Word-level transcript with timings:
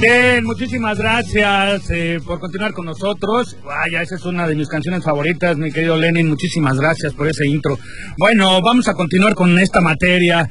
Bien, 0.00 0.44
muchísimas 0.44 0.96
gracias 0.96 1.90
eh, 1.90 2.20
por 2.24 2.38
continuar 2.38 2.72
con 2.72 2.86
nosotros. 2.86 3.56
Vaya, 3.64 4.00
esa 4.00 4.14
es 4.14 4.24
una 4.24 4.46
de 4.46 4.54
mis 4.54 4.68
canciones 4.68 5.02
favoritas, 5.02 5.56
mi 5.56 5.72
querido 5.72 5.96
Lenin. 5.96 6.28
Muchísimas 6.28 6.78
gracias 6.78 7.12
por 7.14 7.26
ese 7.26 7.48
intro. 7.48 7.76
Bueno, 8.16 8.62
vamos 8.62 8.86
a 8.86 8.94
continuar 8.94 9.34
con 9.34 9.58
esta 9.58 9.80
materia. 9.80 10.48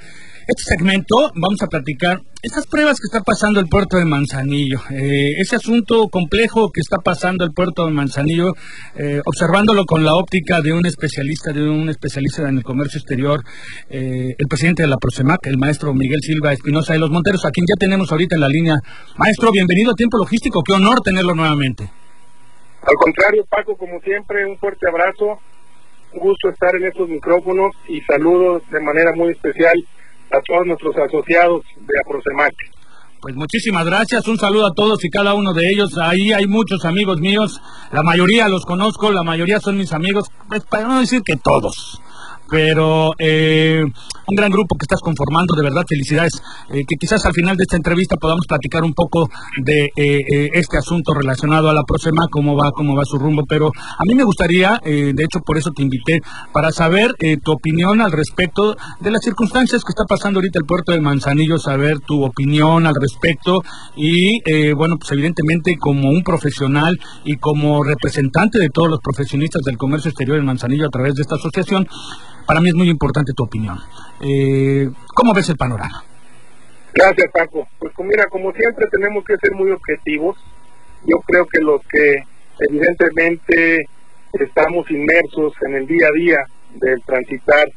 Este 0.48 0.64
segmento 0.64 1.14
vamos 1.36 1.62
a 1.62 1.68
platicar 1.68 2.22
estas 2.42 2.66
pruebas 2.68 2.96
que 3.02 3.08
está 3.12 3.20
pasando 3.20 3.60
el 3.60 3.68
puerto 3.68 3.98
de 3.98 4.06
Manzanillo, 4.06 4.80
eh, 4.92 5.36
ese 5.42 5.58
asunto 5.58 6.08
complejo 6.08 6.72
que 6.72 6.80
está 6.80 7.00
pasando 7.04 7.44
el 7.44 7.52
puerto 7.52 7.86
de 7.86 7.92
Manzanillo, 7.92 8.54
eh, 8.96 9.20
observándolo 9.26 9.84
con 9.84 10.06
la 10.06 10.16
óptica 10.16 10.62
de 10.62 10.72
un 10.72 10.86
especialista, 10.86 11.52
de 11.52 11.68
un 11.68 11.90
especialista 11.90 12.48
en 12.48 12.60
el 12.60 12.64
comercio 12.64 12.98
exterior, 12.98 13.44
eh, 13.90 14.36
el 14.38 14.48
presidente 14.48 14.84
de 14.84 14.88
la 14.88 14.96
Prosemac, 14.96 15.46
el 15.48 15.58
maestro 15.58 15.94
Miguel 15.94 16.22
Silva 16.22 16.54
Espinosa 16.54 16.94
de 16.94 17.00
los 17.00 17.12
Monteros, 17.12 17.44
a 17.44 17.52
quien 17.52 17.66
ya 17.68 17.76
tenemos 17.78 18.10
ahorita 18.10 18.38
en 18.38 18.42
la 18.42 18.48
línea. 18.48 18.76
Maestro, 19.18 19.52
bienvenido 19.52 19.92
a 19.92 19.96
Tiempo 19.96 20.18
Logístico, 20.18 20.64
qué 20.66 20.76
honor 20.76 21.02
tenerlo 21.02 21.36
nuevamente. 21.36 21.92
Al 22.84 22.96
contrario, 22.96 23.44
Paco, 23.50 23.76
como 23.76 24.00
siempre, 24.00 24.46
un 24.48 24.58
fuerte 24.60 24.88
abrazo, 24.88 25.40
un 26.14 26.20
gusto 26.22 26.48
estar 26.48 26.74
en 26.74 26.86
estos 26.86 27.10
micrófonos 27.10 27.76
y 27.90 28.00
saludos 28.00 28.64
de 28.72 28.80
manera 28.80 29.12
muy 29.14 29.32
especial 29.32 29.76
a 30.32 30.42
todos 30.46 30.66
nuestros 30.66 30.96
asociados 30.98 31.64
de 31.76 32.00
Aprosemac. 32.00 32.54
Pues 33.22 33.36
muchísimas 33.36 33.86
gracias, 33.86 34.28
un 34.28 34.38
saludo 34.38 34.68
a 34.68 34.74
todos 34.74 35.04
y 35.04 35.10
cada 35.10 35.34
uno 35.34 35.54
de 35.54 35.64
ellos. 35.74 35.98
Ahí 35.98 36.34
hay 36.34 36.46
muchos 36.46 36.86
amigos 36.86 37.20
míos, 37.20 37.60
la 37.92 38.04
mayoría 38.04 38.48
los 38.48 38.64
conozco, 38.66 39.12
la 39.12 39.24
mayoría 39.24 39.60
son 39.60 39.78
mis 39.78 39.92
amigos, 39.92 40.30
pues 40.48 40.64
para 40.66 40.88
no 40.88 41.00
decir 41.00 41.22
que 41.24 41.36
todos 41.36 42.02
pero 42.50 43.12
eh, 43.20 43.84
un 44.28 44.36
gran 44.36 44.52
grupo 44.52 44.76
que 44.76 44.84
estás 44.84 45.00
conformando, 45.00 45.56
de 45.56 45.64
verdad, 45.64 45.84
felicidades. 45.88 46.34
Eh, 46.70 46.84
que 46.86 46.96
quizás 46.98 47.26
al 47.26 47.34
final 47.34 47.56
de 47.56 47.64
esta 47.64 47.78
entrevista 47.78 48.18
podamos 48.18 48.46
platicar 48.46 48.84
un 48.84 48.94
poco 48.94 49.30
de 49.64 49.90
eh, 49.96 50.50
este 50.54 50.78
asunto 50.78 51.14
relacionado 51.14 51.70
a 51.70 51.74
la 51.74 51.84
Prosema, 51.84 52.28
cómo 52.30 52.56
va, 52.56 52.72
cómo 52.72 52.96
va 52.96 53.06
su 53.06 53.18
rumbo, 53.18 53.44
pero 53.48 53.68
a 53.68 54.04
mí 54.06 54.16
me 54.16 54.24
gustaría, 54.24 54.82
de 54.84 55.24
hecho 55.24 55.40
por 55.40 55.58
eso 55.58 55.72
te 55.72 55.82
invité, 55.82 56.20
para 56.52 56.72
saber 56.72 57.14
tu 57.44 57.52
opinión 57.52 58.02
al 58.02 58.12
respecto 58.12 58.76
de 59.00 59.12
las 59.12 59.22
circunstancias 59.24 59.84
que 59.84 59.92
está 59.92 60.04
pasando 60.04 60.40
ahorita 60.40 60.60
el 60.60 60.66
puerto 60.66 60.92
de 60.92 61.00
Manzanillo, 61.00 61.58
saber 61.58 62.00
tu 62.00 62.24
opinión 62.24 62.86
al 62.86 62.96
respecto 62.96 63.62
y, 63.96 64.42
bueno, 64.74 64.98
pues 64.98 65.12
evidentemente 65.12 65.78
como 65.80 66.10
un 66.10 66.24
profesional 66.24 67.00
y 67.24 67.38
como 67.38 67.84
representante 67.84 68.60
de 68.60 68.70
todos 68.70 68.90
los 68.90 69.00
profesionistas 69.00 69.62
del 69.64 69.78
comercio 69.78 70.10
exterior 70.10 70.38
en 70.38 70.46
Manzanillo 70.46 70.88
a 70.88 70.90
través 70.90 71.16
de 71.16 71.22
esta 71.22 71.36
asociación, 71.36 71.88
para 72.48 72.62
mí 72.62 72.70
es 72.70 72.76
muy 72.76 72.90
importante 72.90 73.34
tu 73.34 73.44
opinión. 73.44 73.78
Eh, 74.22 74.90
¿Cómo 75.14 75.34
ves 75.34 75.50
el 75.50 75.58
panorama? 75.58 76.04
Gracias, 76.94 77.32
Paco. 77.32 77.68
Pues 77.80 77.94
mira, 78.00 78.26
como 78.26 78.52
siempre 78.54 78.88
tenemos 78.92 79.24
que 79.24 79.38
ser 79.38 79.54
muy 79.54 79.72
objetivos. 79.72 80.38
Yo 81.06 81.20
creo 81.20 81.46
que 81.46 81.62
los 81.62 81.82
que 81.88 82.24
evidentemente 82.60 83.86
estamos 84.34 84.90
inmersos 84.90 85.54
en 85.68 85.76
el 85.76 85.88
día 85.88 86.08
a 86.08 86.20
día 86.20 86.38
del 86.76 87.02
transitar 87.04 87.68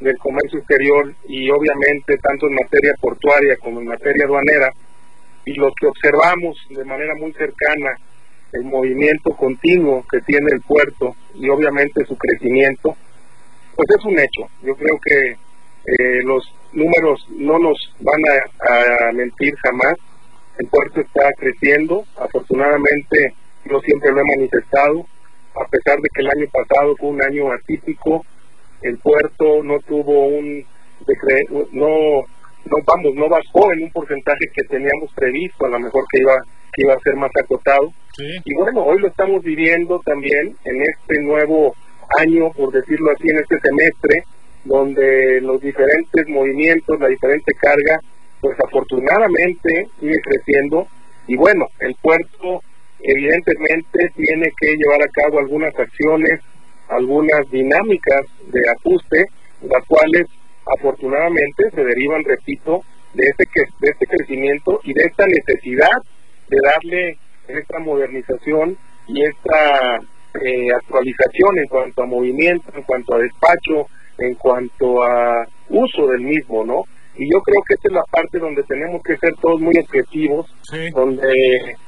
del 0.00 0.16
comercio 0.18 0.60
exterior 0.60 1.12
y 1.26 1.50
obviamente 1.50 2.18
tanto 2.18 2.46
en 2.46 2.54
materia 2.54 2.92
portuaria 3.00 3.56
como 3.56 3.80
en 3.80 3.86
materia 3.86 4.26
aduanera, 4.26 4.70
y 5.44 5.54
los 5.54 5.72
que 5.74 5.86
observamos 5.86 6.56
de 6.70 6.84
manera 6.84 7.14
muy 7.16 7.32
cercana 7.32 7.96
el 8.52 8.64
movimiento 8.64 9.30
continuo 9.36 10.04
que 10.10 10.20
tiene 10.20 10.50
el 10.52 10.60
puerto 10.60 11.16
y 11.34 11.48
obviamente 11.48 12.04
su 12.06 12.16
crecimiento, 12.16 12.96
pues 13.74 13.88
es 13.98 14.04
un 14.04 14.18
hecho. 14.18 14.48
Yo 14.62 14.74
creo 14.74 14.98
que 15.04 15.36
eh, 15.88 16.22
los 16.24 16.44
números 16.72 17.26
no 17.30 17.58
nos 17.58 17.78
van 18.00 18.20
a, 18.28 19.12
mentir 19.12 19.54
jamás. 19.56 19.94
El 20.58 20.66
puerto 20.68 21.00
está 21.00 21.30
creciendo. 21.38 22.04
Afortunadamente, 22.16 23.34
yo 23.64 23.80
siempre 23.80 24.12
lo 24.12 24.20
he 24.20 24.36
manifestado. 24.36 25.06
A 25.54 25.66
pesar 25.68 25.98
de 25.98 26.08
que 26.14 26.22
el 26.22 26.30
año 26.30 26.46
pasado 26.52 26.94
fue 26.96 27.08
un 27.08 27.22
año 27.22 27.52
atípico, 27.52 28.24
el 28.82 28.98
puerto 28.98 29.62
no 29.62 29.78
tuvo 29.80 30.26
un 30.26 30.64
no 31.72 32.20
no 32.64 32.76
vamos 32.84 33.14
no 33.14 33.28
bajó 33.28 33.72
en 33.72 33.84
un 33.84 33.90
porcentaje 33.92 34.46
que 34.52 34.64
teníamos 34.64 35.10
previsto 35.14 35.64
a 35.64 35.70
lo 35.70 35.78
mejor 35.78 36.04
que 36.10 36.18
iba 36.20 36.34
que 36.72 36.82
iba 36.82 36.92
a 36.92 37.00
ser 37.00 37.16
más 37.16 37.30
acotado 37.42 37.92
y 38.44 38.54
bueno 38.54 38.82
hoy 38.82 38.98
lo 38.98 39.08
estamos 39.08 39.42
viviendo 39.42 40.00
también 40.04 40.54
en 40.64 40.82
este 40.82 41.22
nuevo 41.22 41.74
año, 42.16 42.50
por 42.52 42.72
decirlo 42.72 43.10
así, 43.12 43.28
en 43.28 43.38
este 43.38 43.58
semestre, 43.60 44.24
donde 44.68 45.40
los 45.40 45.60
diferentes 45.60 46.28
movimientos, 46.28 47.00
la 47.00 47.08
diferente 47.08 47.54
carga, 47.54 48.00
pues 48.40 48.56
afortunadamente 48.60 49.88
sigue 49.98 50.20
creciendo. 50.22 50.86
Y 51.26 51.36
bueno, 51.36 51.66
el 51.80 51.94
puerto 51.96 52.62
evidentemente 53.00 54.10
tiene 54.14 54.52
que 54.60 54.76
llevar 54.76 55.02
a 55.02 55.08
cabo 55.08 55.38
algunas 55.38 55.74
acciones, 55.78 56.40
algunas 56.88 57.50
dinámicas 57.50 58.22
de 58.52 58.60
ajuste, 58.76 59.24
las 59.62 59.84
cuales 59.86 60.26
afortunadamente 60.66 61.70
se 61.74 61.84
derivan, 61.84 62.22
repito, 62.24 62.82
de 63.14 63.24
este, 63.24 63.44
de 63.80 63.88
este 63.88 64.06
crecimiento 64.06 64.80
y 64.84 64.92
de 64.92 65.02
esta 65.02 65.24
necesidad 65.26 65.96
de 66.48 66.58
darle 66.62 67.18
esta 67.48 67.78
modernización 67.78 68.76
y 69.06 69.24
esta 69.24 69.98
eh, 70.42 70.68
actualización 70.76 71.58
en 71.58 71.68
cuanto 71.68 72.02
a 72.02 72.06
movimiento, 72.06 72.70
en 72.74 72.82
cuanto 72.82 73.14
a 73.14 73.18
despacho, 73.18 73.86
en 74.18 74.34
cuanto 74.34 75.02
a 75.02 75.46
uso 75.68 76.06
del 76.08 76.22
mismo, 76.22 76.64
¿no? 76.64 76.82
Y 77.16 77.30
yo 77.32 77.40
creo 77.40 77.60
que 77.66 77.74
esta 77.74 77.88
es 77.88 77.94
la 77.94 78.04
parte 78.10 78.38
donde 78.38 78.62
tenemos 78.62 79.02
que 79.02 79.16
ser 79.16 79.32
todos 79.40 79.60
muy 79.60 79.74
objetivos, 79.76 80.46
donde 80.94 81.32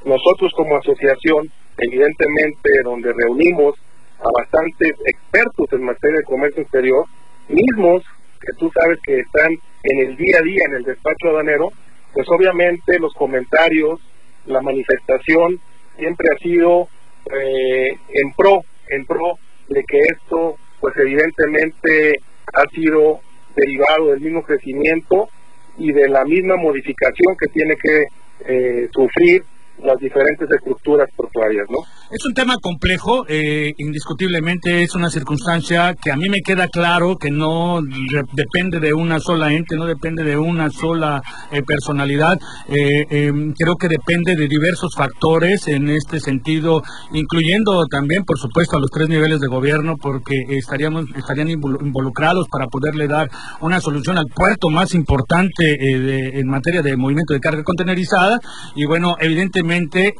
nosotros 0.03 0.51
como 0.55 0.75
asociación, 0.75 1.49
evidentemente, 1.77 2.69
donde 2.83 3.13
reunimos 3.13 3.75
a 4.19 4.29
bastantes 4.37 4.91
expertos 5.05 5.67
en 5.71 5.85
materia 5.85 6.17
de 6.17 6.23
comercio 6.25 6.63
exterior, 6.63 7.05
mismos 7.47 8.03
que 8.41 8.53
tú 8.59 8.69
sabes 8.73 8.97
que 9.03 9.19
están 9.19 9.51
en 9.83 10.07
el 10.07 10.17
día 10.17 10.37
a 10.39 10.43
día 10.43 10.63
en 10.67 10.75
el 10.75 10.83
despacho 10.83 11.29
aduanero, 11.29 11.71
pues 12.13 12.27
obviamente 12.29 12.99
los 12.99 13.13
comentarios, 13.13 13.99
la 14.45 14.61
manifestación 14.61 15.59
siempre 15.97 16.27
ha 16.33 16.37
sido 16.39 16.87
eh, 17.31 17.87
en 18.13 18.33
pro, 18.35 18.63
en 18.89 19.05
pro 19.05 19.37
de 19.69 19.83
que 19.87 19.99
esto, 19.99 20.55
pues 20.81 20.93
evidentemente 20.97 22.15
ha 22.53 22.67
sido 22.73 23.21
derivado 23.55 24.07
del 24.07 24.19
mismo 24.19 24.43
crecimiento 24.43 25.29
y 25.77 25.93
de 25.93 26.09
la 26.09 26.25
misma 26.25 26.57
modificación 26.57 27.35
que 27.39 27.47
tiene 27.47 27.75
que 27.77 28.05
eh, 28.45 28.89
sufrir 28.91 29.43
las 29.83 29.97
diferentes 29.99 30.49
estructuras 30.51 31.09
portuarias, 31.15 31.67
¿no? 31.69 31.77
Es 32.11 32.25
un 32.25 32.33
tema 32.33 32.57
complejo, 32.61 33.23
eh, 33.29 33.73
indiscutiblemente 33.77 34.83
es 34.83 34.95
una 34.95 35.09
circunstancia 35.09 35.95
que 35.95 36.11
a 36.11 36.17
mí 36.17 36.27
me 36.27 36.41
queda 36.41 36.67
claro 36.67 37.15
que 37.17 37.31
no 37.31 37.79
depende 38.33 38.81
de 38.81 38.93
una 38.93 39.21
sola 39.21 39.53
ente, 39.53 39.77
no 39.77 39.85
depende 39.85 40.25
de 40.25 40.35
una 40.35 40.69
sola 40.69 41.21
eh, 41.53 41.63
personalidad. 41.63 42.37
Eh, 42.67 43.05
em, 43.09 43.53
creo 43.53 43.75
que 43.77 43.87
depende 43.87 44.35
de 44.35 44.49
diversos 44.49 44.93
factores 44.93 45.69
en 45.69 45.87
este 45.87 46.19
sentido, 46.19 46.81
incluyendo 47.13 47.85
también, 47.89 48.25
por 48.25 48.37
supuesto, 48.37 48.75
a 48.75 48.81
los 48.81 48.91
tres 48.91 49.07
niveles 49.07 49.39
de 49.39 49.47
gobierno, 49.47 49.95
porque 49.95 50.35
estaríamos 50.49 51.05
estarían 51.15 51.47
involucrados 51.47 52.45
para 52.51 52.67
poderle 52.67 53.07
dar 53.07 53.29
una 53.61 53.79
solución 53.79 54.17
al 54.17 54.27
puerto 54.35 54.69
más 54.69 54.93
importante 54.95 55.77
en 55.79 56.47
materia 56.47 56.81
de 56.81 56.97
movimiento 56.97 57.33
de 57.33 57.39
carga 57.39 57.63
contenerizada. 57.63 58.37
Y 58.75 58.85
bueno, 58.85 59.15
evidentemente 59.21 60.13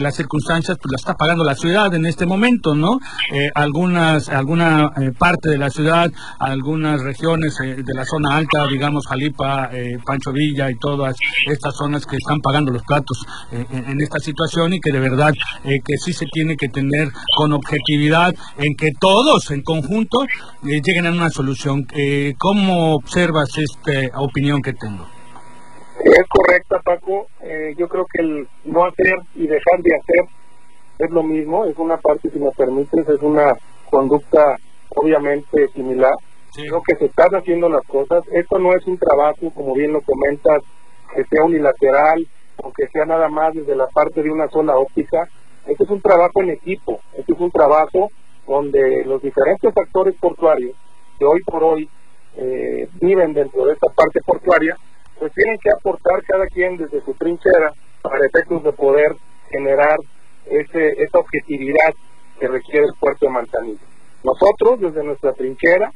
las 0.00 0.16
circunstancias 0.16 0.78
pues 0.80 0.90
las 0.90 1.02
está 1.02 1.14
pagando 1.14 1.33
la 1.42 1.54
ciudad 1.54 1.92
en 1.94 2.06
este 2.06 2.26
momento, 2.26 2.74
¿no? 2.74 2.98
Eh, 3.32 3.50
algunas, 3.54 4.28
alguna 4.28 4.92
eh, 5.00 5.10
parte 5.18 5.48
de 5.48 5.58
la 5.58 5.70
ciudad, 5.70 6.10
algunas 6.38 7.02
regiones 7.02 7.58
eh, 7.64 7.82
de 7.82 7.94
la 7.94 8.04
zona 8.04 8.36
alta, 8.36 8.66
digamos 8.70 9.06
Jalipa, 9.08 9.70
Pancho 10.04 10.32
Villa 10.32 10.70
y 10.70 10.76
todas 10.76 11.16
estas 11.46 11.74
zonas 11.74 12.06
que 12.06 12.16
están 12.16 12.38
pagando 12.40 12.70
los 12.70 12.82
platos 12.82 13.24
en 13.50 14.00
esta 14.00 14.18
situación 14.18 14.74
y 14.74 14.80
que 14.80 14.92
de 14.92 15.00
verdad 15.00 15.32
que 15.62 15.96
sí 15.96 16.12
se 16.12 16.26
tiene 16.26 16.56
que 16.56 16.68
tener 16.68 17.08
con 17.36 17.52
objetividad 17.52 18.34
en 18.58 18.76
que 18.76 18.90
todos 19.00 19.50
en 19.50 19.62
conjunto 19.62 20.18
lleguen 20.62 21.06
a 21.06 21.12
una 21.12 21.30
solución. 21.30 21.86
¿Cómo 22.38 22.94
observas 22.94 23.48
esta 23.56 24.20
opinión 24.20 24.60
que 24.62 24.72
tengo? 24.74 25.06
Es 26.04 26.28
correcta, 26.28 26.80
Paco. 26.84 27.26
yo 27.76 27.88
creo 27.88 28.06
que 28.12 28.22
el 28.22 28.48
no 28.64 28.84
hacer 28.84 29.16
y 29.34 29.46
dejar 29.46 29.80
de 29.82 29.90
hacer 29.96 30.43
es 30.98 31.10
lo 31.10 31.22
mismo, 31.22 31.64
es 31.64 31.76
una 31.78 31.96
parte, 31.96 32.30
si 32.30 32.38
me 32.38 32.50
permites, 32.52 33.08
es 33.08 33.22
una 33.22 33.54
conducta 33.90 34.56
obviamente 34.94 35.68
similar. 35.68 36.14
Creo 36.54 36.82
que 36.86 36.96
se 36.96 37.06
están 37.06 37.34
haciendo 37.34 37.68
las 37.68 37.84
cosas. 37.86 38.22
Esto 38.32 38.58
no 38.58 38.74
es 38.74 38.86
un 38.86 38.96
trabajo, 38.96 39.50
como 39.54 39.74
bien 39.74 39.92
lo 39.92 40.00
comentas, 40.02 40.62
que 41.14 41.24
sea 41.24 41.44
unilateral 41.44 42.26
o 42.62 42.72
que 42.72 42.86
sea 42.88 43.04
nada 43.04 43.28
más 43.28 43.54
desde 43.54 43.74
la 43.74 43.88
parte 43.88 44.22
de 44.22 44.30
una 44.30 44.48
sola 44.48 44.76
óptica. 44.76 45.28
Este 45.66 45.82
es 45.82 45.90
un 45.90 46.00
trabajo 46.00 46.42
en 46.42 46.50
equipo. 46.50 47.00
Este 47.16 47.32
es 47.32 47.40
un 47.40 47.50
trabajo 47.50 48.10
donde 48.46 49.04
los 49.04 49.20
diferentes 49.22 49.76
actores 49.76 50.14
portuarios 50.20 50.76
que 51.18 51.24
hoy 51.24 51.42
por 51.42 51.64
hoy 51.64 51.88
eh, 52.36 52.88
viven 53.00 53.32
dentro 53.32 53.66
de 53.66 53.72
esta 53.72 53.88
parte 53.92 54.20
portuaria, 54.24 54.76
pues 55.18 55.32
tienen 55.32 55.58
que 55.58 55.70
aportar 55.70 56.22
cada 56.24 56.46
quien 56.46 56.76
desde 56.76 57.00
su 57.02 57.14
trinchera 57.14 57.72
para 58.02 58.26
efectos 58.26 58.62
de 58.62 58.72
poder 58.72 59.16
generar 59.50 59.96
esa 60.46 61.18
objetividad 61.18 61.94
que 62.38 62.48
requiere 62.48 62.86
el 62.86 62.94
puerto 62.98 63.26
de 63.26 63.32
Manzanillo. 63.32 63.86
Nosotros, 64.22 64.80
desde 64.80 65.04
nuestra 65.04 65.32
trinchera, 65.32 65.90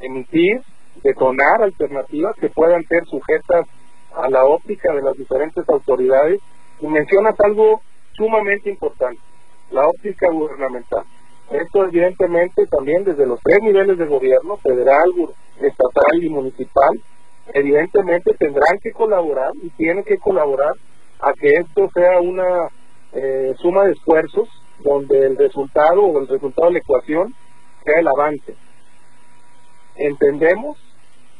emitir, 0.00 0.62
detonar 1.02 1.62
alternativas 1.62 2.34
que 2.40 2.50
puedan 2.50 2.82
ser 2.84 3.04
sujetas 3.06 3.66
a 4.14 4.28
la 4.28 4.44
óptica 4.44 4.92
de 4.92 5.02
las 5.02 5.16
diferentes 5.16 5.68
autoridades 5.68 6.40
y 6.80 6.86
mencionas 6.86 7.34
algo 7.40 7.80
sumamente 8.12 8.70
importante, 8.70 9.20
la 9.70 9.86
óptica 9.86 10.30
gubernamental. 10.30 11.04
Esto 11.50 11.84
evidentemente 11.84 12.66
también 12.66 13.04
desde 13.04 13.26
los 13.26 13.40
tres 13.40 13.58
niveles 13.62 13.98
de 13.98 14.06
gobierno, 14.06 14.56
federal, 14.58 15.10
estatal 15.60 16.22
y 16.22 16.28
municipal, 16.28 16.90
evidentemente 17.52 18.34
tendrán 18.34 18.78
que 18.82 18.92
colaborar 18.92 19.50
y 19.62 19.70
tienen 19.70 20.04
que 20.04 20.18
colaborar 20.18 20.72
a 21.20 21.32
que 21.32 21.52
esto 21.54 21.88
sea 21.92 22.20
una 22.20 22.68
eh, 23.12 23.54
suma 23.58 23.84
de 23.84 23.92
esfuerzos 23.92 24.48
donde 24.78 25.26
el 25.26 25.36
resultado 25.36 26.02
o 26.02 26.20
el 26.20 26.28
resultado 26.28 26.68
de 26.68 26.74
la 26.74 26.78
ecuación 26.78 27.34
sea 27.84 28.00
el 28.00 28.08
avance. 28.08 28.54
Entendemos 29.96 30.78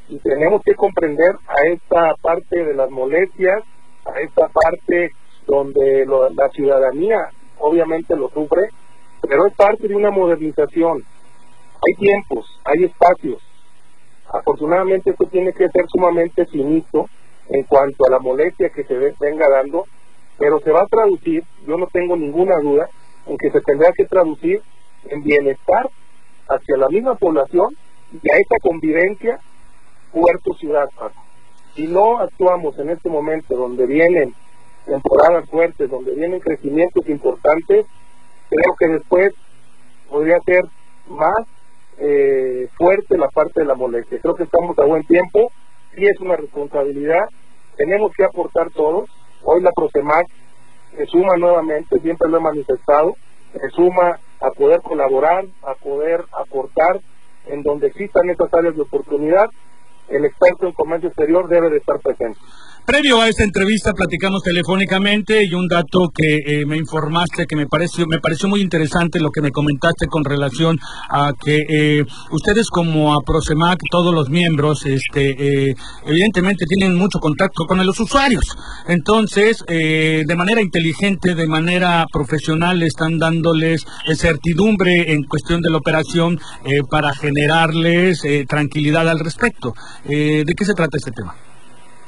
y 0.08 0.18
tenemos 0.18 0.62
que 0.62 0.74
comprender 0.74 1.36
a 1.46 1.72
esta 1.72 2.14
parte 2.20 2.64
de 2.64 2.74
las 2.74 2.90
molestias, 2.90 3.62
a 4.04 4.20
esta 4.20 4.48
parte 4.48 5.12
donde 5.46 6.04
la 6.34 6.48
ciudadanía 6.50 7.30
obviamente 7.58 8.16
lo 8.16 8.28
sufre, 8.30 8.68
pero 9.22 9.46
es 9.46 9.54
parte 9.54 9.86
de 9.86 9.94
una 9.94 10.10
modernización. 10.10 11.02
Hay 11.86 11.94
tiempos, 11.94 12.46
hay 12.64 12.84
espacios. 12.84 13.40
Afortunadamente 14.32 15.10
esto 15.10 15.24
tiene 15.26 15.52
que 15.52 15.68
ser 15.68 15.84
sumamente 15.88 16.46
finito 16.46 17.06
en 17.48 17.64
cuanto 17.64 18.06
a 18.06 18.10
la 18.10 18.18
molestia 18.18 18.70
que 18.70 18.84
se 18.84 18.94
venga 18.94 19.48
dando, 19.48 19.86
pero 20.40 20.58
se 20.60 20.72
va 20.72 20.80
a 20.80 20.86
traducir, 20.86 21.44
yo 21.66 21.76
no 21.76 21.86
tengo 21.92 22.16
ninguna 22.16 22.58
duda, 22.60 22.88
en 23.26 23.36
que 23.36 23.50
se 23.50 23.60
tendrá 23.60 23.92
que 23.92 24.06
traducir 24.06 24.62
en 25.04 25.22
bienestar 25.22 25.90
hacia 26.48 26.76
la 26.78 26.88
misma 26.88 27.14
población 27.14 27.76
y 28.10 28.16
a 28.16 28.36
esa 28.36 28.56
convivencia 28.62 29.38
puerto-ciudad. 30.10 30.88
Si 31.74 31.86
no 31.86 32.18
actuamos 32.18 32.78
en 32.78 32.88
este 32.88 33.10
momento 33.10 33.54
donde 33.54 33.86
vienen 33.86 34.34
temporadas 34.86 35.48
fuertes, 35.50 35.90
donde 35.90 36.14
vienen 36.14 36.40
crecimientos 36.40 37.06
importantes, 37.06 37.84
creo 38.48 38.74
que 38.78 38.88
después 38.88 39.34
podría 40.08 40.38
ser 40.46 40.64
más 41.06 41.46
eh, 41.98 42.66
fuerte 42.78 43.18
la 43.18 43.28
parte 43.28 43.60
de 43.60 43.66
la 43.66 43.74
molestia. 43.74 44.18
Creo 44.20 44.34
que 44.34 44.44
estamos 44.44 44.76
a 44.78 44.86
buen 44.86 45.04
tiempo, 45.04 45.52
sí 45.94 46.06
es 46.06 46.18
una 46.20 46.36
responsabilidad, 46.36 47.28
tenemos 47.76 48.10
que 48.16 48.24
aportar 48.24 48.70
todos. 48.70 49.08
Hoy 49.42 49.62
la 49.62 49.72
Prosemac 49.72 50.26
se 50.96 51.06
suma 51.06 51.36
nuevamente, 51.36 51.98
siempre 52.00 52.28
lo 52.28 52.38
he 52.38 52.40
manifestado, 52.40 53.14
se 53.52 53.70
suma 53.70 54.18
a 54.40 54.50
poder 54.50 54.80
colaborar, 54.82 55.44
a 55.62 55.74
poder 55.74 56.24
aportar 56.32 57.00
en 57.46 57.62
donde 57.62 57.88
existan 57.88 58.28
estas 58.30 58.52
áreas 58.52 58.74
de 58.74 58.82
oportunidad, 58.82 59.46
el 60.08 60.24
experto 60.24 60.66
en 60.66 60.72
comercio 60.72 61.08
exterior 61.08 61.48
debe 61.48 61.70
de 61.70 61.78
estar 61.78 61.98
presente. 62.00 62.38
Previo 62.86 63.20
a 63.20 63.28
esta 63.28 63.44
entrevista 63.44 63.92
platicamos 63.92 64.42
telefónicamente 64.42 65.44
y 65.44 65.54
un 65.54 65.68
dato 65.68 66.10
que 66.12 66.38
eh, 66.44 66.66
me 66.66 66.76
informaste 66.76 67.46
que 67.46 67.54
me 67.54 67.66
pareció 67.66 68.06
me 68.06 68.18
pareció 68.18 68.48
muy 68.48 68.60
interesante 68.60 69.20
lo 69.20 69.30
que 69.30 69.42
me 69.42 69.52
comentaste 69.52 70.06
con 70.06 70.24
relación 70.24 70.78
a 71.08 71.32
que 71.32 71.58
eh, 71.68 72.04
ustedes 72.32 72.68
como 72.68 73.14
Aprosemac 73.14 73.78
todos 73.90 74.14
los 74.14 74.28
miembros 74.28 74.86
este 74.86 75.30
eh, 75.68 75.74
evidentemente 76.04 76.64
tienen 76.66 76.96
mucho 76.96 77.20
contacto 77.20 77.64
con 77.66 77.84
los 77.84 78.00
usuarios. 78.00 78.56
Entonces 78.88 79.64
de 79.66 80.36
manera 80.36 80.60
inteligente 80.60 81.34
de 81.34 81.46
manera 81.46 82.06
profesional 82.12 82.82
están 82.82 83.18
dándoles 83.18 83.84
certidumbre 84.14 85.12
en 85.12 85.22
cuestión 85.24 85.60
de 85.60 85.70
la 85.70 85.78
operación 85.78 86.40
para 86.90 87.14
generarles 87.14 88.22
tranquilidad 88.48 89.08
al 89.08 89.20
respecto. 89.20 89.74
De 90.04 90.54
qué 90.56 90.64
se 90.64 90.74
trata 90.74 90.96
este 90.96 91.12
tema 91.12 91.34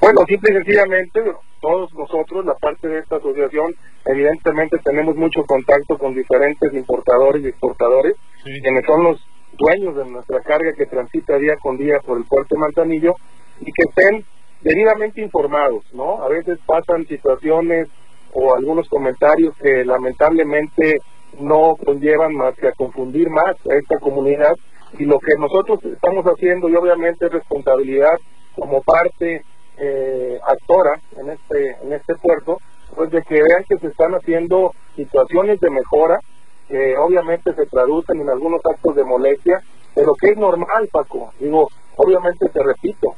bueno, 0.03 0.21
simple 0.27 0.51
y 0.51 0.57
sencillamente, 0.57 1.21
todos 1.61 1.95
nosotros, 1.95 2.45
la 2.45 2.55
parte 2.55 2.89
de 2.89 2.99
esta 2.99 3.17
asociación, 3.17 3.73
evidentemente 4.05 4.79
tenemos 4.79 5.15
mucho 5.15 5.45
contacto 5.45 5.97
con 5.97 6.13
diferentes 6.13 6.75
importadores 6.75 7.45
y 7.45 7.49
exportadores, 7.49 8.17
quienes 8.43 8.85
son 8.85 9.05
los 9.05 9.25
dueños 9.57 9.95
de 9.97 10.11
nuestra 10.11 10.41
carga 10.41 10.73
que 10.77 10.87
transita 10.87 11.39
día 11.39 11.55
con 11.63 11.77
día 11.77 12.01
por 12.05 12.19
el 12.19 12.25
puerto 12.25 12.57
de 12.57 12.61
Manzanillo 12.61 13.15
y 13.61 13.71
que 13.71 13.85
estén 13.89 14.25
debidamente 14.63 15.21
informados, 15.21 15.85
¿no? 15.93 16.21
A 16.21 16.29
veces 16.29 16.59
pasan 16.67 17.07
situaciones 17.07 17.89
o 18.33 18.57
algunos 18.57 18.89
comentarios 18.89 19.55
que 19.59 19.85
lamentablemente 19.85 20.99
no 21.39 21.77
conllevan 21.77 22.35
más 22.35 22.57
que 22.57 22.67
a 22.67 22.73
confundir 22.73 23.31
más 23.31 23.55
a 23.71 23.77
esta 23.77 24.01
comunidad 24.01 24.57
y 24.99 25.05
lo 25.05 25.21
que 25.21 25.35
nosotros 25.39 25.79
estamos 25.85 26.25
haciendo 26.25 26.69
y 26.69 26.75
obviamente 26.75 27.27
es 27.27 27.33
responsabilidad 27.33 28.19
como 28.57 28.83
parte 28.83 29.43
eh, 29.85 30.39
actora 30.47 30.93
en 31.17 31.31
este, 31.31 31.77
en 31.83 31.93
este 31.93 32.15
puerto, 32.15 32.59
pues 32.95 33.11
de 33.11 33.21
que 33.23 33.43
vean 33.43 33.65
que 33.69 33.79
se 33.79 33.89
están 33.89 34.15
haciendo 34.15 34.73
situaciones 34.95 35.59
de 35.59 35.71
mejora, 35.71 36.21
que 36.69 36.97
obviamente 36.97 37.53
se 37.53 37.67
traducen 37.67 38.21
en 38.21 38.31
algunos 38.31 38.61
actos 38.65 38.95
de 38.95 39.03
molestia, 39.03 39.61
pero 39.93 40.13
que 40.21 40.31
es 40.31 40.37
normal, 40.37 40.89
Paco. 40.93 41.33
Digo, 41.41 41.69
obviamente 41.97 42.49
te 42.49 42.63
repito, 42.63 43.17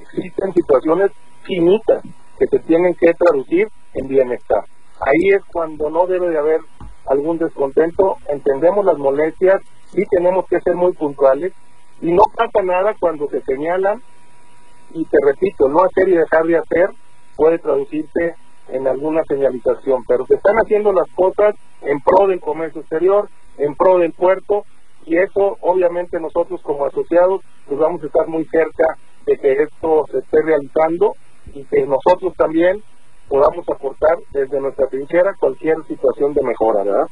existen 0.00 0.54
situaciones 0.54 1.10
finitas 1.42 2.04
que 2.38 2.46
se 2.46 2.58
tienen 2.60 2.94
que 2.94 3.12
traducir 3.14 3.68
en 3.94 4.06
bienestar. 4.06 4.64
Ahí 5.00 5.30
es 5.30 5.42
cuando 5.52 5.90
no 5.90 6.06
debe 6.06 6.28
de 6.28 6.38
haber 6.38 6.60
algún 7.06 7.38
descontento, 7.38 8.16
entendemos 8.28 8.84
las 8.84 8.98
molestias 8.98 9.60
y 9.92 10.04
tenemos 10.06 10.46
que 10.46 10.60
ser 10.60 10.76
muy 10.76 10.92
puntuales 10.92 11.52
y 12.00 12.12
no 12.12 12.22
pasa 12.36 12.62
nada 12.62 12.94
cuando 13.00 13.28
se 13.28 13.40
señalan 13.42 14.02
y 14.92 15.04
te 15.04 15.18
repito, 15.22 15.68
no 15.68 15.84
hacer 15.84 16.08
y 16.08 16.16
dejar 16.16 16.44
de 16.44 16.58
hacer 16.58 16.90
puede 17.36 17.58
traducirse 17.58 18.34
en 18.68 18.86
alguna 18.86 19.22
señalización, 19.28 20.02
pero 20.08 20.26
se 20.26 20.34
están 20.34 20.56
haciendo 20.56 20.92
las 20.92 21.06
cosas 21.14 21.54
en 21.82 22.00
pro 22.00 22.26
del 22.26 22.40
comercio 22.40 22.80
exterior, 22.80 23.28
en 23.58 23.74
pro 23.74 23.98
del 23.98 24.12
puerto, 24.12 24.64
y 25.04 25.16
eso 25.18 25.56
obviamente 25.60 26.18
nosotros 26.18 26.60
como 26.62 26.84
asociados 26.84 27.42
pues 27.66 27.78
vamos 27.78 28.02
a 28.02 28.06
estar 28.06 28.26
muy 28.26 28.44
cerca 28.46 28.96
de 29.24 29.36
que 29.38 29.52
esto 29.62 30.04
se 30.10 30.18
esté 30.18 30.42
realizando 30.42 31.14
y 31.52 31.64
que 31.64 31.86
nosotros 31.86 32.34
también 32.36 32.82
podamos 33.28 33.68
aportar 33.68 34.16
desde 34.32 34.60
nuestra 34.60 34.86
trinchera 34.88 35.34
cualquier 35.38 35.76
situación 35.86 36.32
de 36.34 36.42
mejora, 36.42 36.84
¿verdad? 36.84 37.06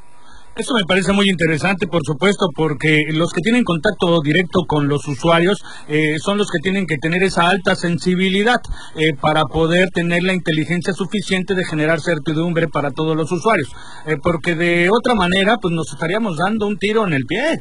Eso 0.56 0.72
me 0.72 0.86
parece 0.86 1.12
muy 1.12 1.28
interesante, 1.28 1.88
por 1.88 2.02
supuesto, 2.04 2.46
porque 2.54 3.06
los 3.10 3.32
que 3.32 3.40
tienen 3.40 3.64
contacto 3.64 4.20
directo 4.22 4.60
con 4.68 4.86
los 4.86 5.04
usuarios 5.08 5.58
eh, 5.88 6.14
son 6.22 6.38
los 6.38 6.48
que 6.48 6.60
tienen 6.62 6.86
que 6.86 6.96
tener 6.96 7.24
esa 7.24 7.48
alta 7.48 7.74
sensibilidad 7.74 8.60
eh, 8.94 9.16
para 9.20 9.42
poder 9.46 9.88
tener 9.90 10.22
la 10.22 10.32
inteligencia 10.32 10.92
suficiente 10.92 11.56
de 11.56 11.64
generar 11.64 11.98
certidumbre 11.98 12.68
para 12.68 12.92
todos 12.92 13.16
los 13.16 13.32
usuarios, 13.32 13.68
eh, 14.06 14.14
porque 14.22 14.54
de 14.54 14.90
otra 14.90 15.16
manera, 15.16 15.56
pues 15.60 15.74
nos 15.74 15.92
estaríamos 15.92 16.38
dando 16.38 16.68
un 16.68 16.78
tiro 16.78 17.04
en 17.04 17.14
el 17.14 17.24
pie. 17.26 17.58